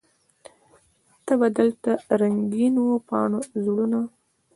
ته 1.25 1.33
به 1.39 1.47
دلته 1.57 1.91
د 2.07 2.09
رنګینو 2.21 2.85
پاڼو 3.07 3.39
زړونه 3.63 3.99